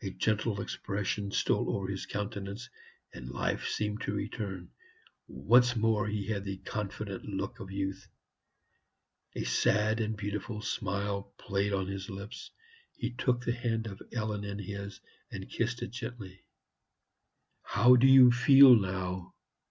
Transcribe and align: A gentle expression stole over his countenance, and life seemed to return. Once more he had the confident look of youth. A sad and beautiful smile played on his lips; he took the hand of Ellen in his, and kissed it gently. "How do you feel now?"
A 0.00 0.08
gentle 0.08 0.62
expression 0.62 1.30
stole 1.30 1.76
over 1.76 1.88
his 1.88 2.06
countenance, 2.06 2.70
and 3.12 3.28
life 3.28 3.68
seemed 3.68 4.00
to 4.00 4.14
return. 4.14 4.70
Once 5.28 5.76
more 5.76 6.08
he 6.08 6.26
had 6.28 6.44
the 6.44 6.56
confident 6.56 7.26
look 7.26 7.60
of 7.60 7.70
youth. 7.70 8.08
A 9.34 9.44
sad 9.44 10.00
and 10.00 10.16
beautiful 10.16 10.62
smile 10.62 11.34
played 11.36 11.74
on 11.74 11.88
his 11.88 12.08
lips; 12.08 12.52
he 12.96 13.10
took 13.10 13.44
the 13.44 13.52
hand 13.52 13.86
of 13.86 14.00
Ellen 14.14 14.44
in 14.44 14.58
his, 14.58 14.98
and 15.30 15.50
kissed 15.50 15.82
it 15.82 15.90
gently. 15.90 16.46
"How 17.62 17.96
do 17.96 18.06
you 18.06 18.32
feel 18.32 18.74
now?" 18.76 19.34